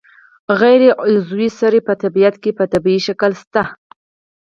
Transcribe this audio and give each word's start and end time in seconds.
غیر 0.59 0.81
عضوي 1.05 1.49
سرې 1.59 1.79
په 1.87 1.93
طبیعت 2.03 2.35
کې 2.43 2.51
په 2.57 2.63
طبیعي 2.73 2.99
شکل 3.07 3.31
شته 3.41 3.61
دي. 3.67 3.71